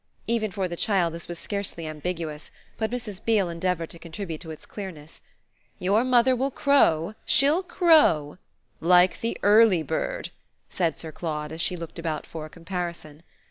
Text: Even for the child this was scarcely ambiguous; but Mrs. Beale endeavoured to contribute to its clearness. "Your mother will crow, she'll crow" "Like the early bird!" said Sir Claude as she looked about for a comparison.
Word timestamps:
Even 0.25 0.49
for 0.49 0.67
the 0.67 0.75
child 0.75 1.13
this 1.13 1.27
was 1.27 1.37
scarcely 1.37 1.85
ambiguous; 1.85 2.49
but 2.75 2.89
Mrs. 2.89 3.23
Beale 3.23 3.49
endeavoured 3.49 3.91
to 3.91 3.99
contribute 3.99 4.41
to 4.41 4.49
its 4.49 4.65
clearness. 4.65 5.21
"Your 5.77 6.03
mother 6.03 6.35
will 6.35 6.49
crow, 6.49 7.13
she'll 7.23 7.61
crow" 7.61 8.39
"Like 8.95 9.19
the 9.19 9.37
early 9.43 9.83
bird!" 9.83 10.31
said 10.71 10.97
Sir 10.97 11.11
Claude 11.11 11.51
as 11.51 11.61
she 11.61 11.77
looked 11.77 11.99
about 11.99 12.25
for 12.25 12.47
a 12.47 12.49
comparison. 12.49 13.21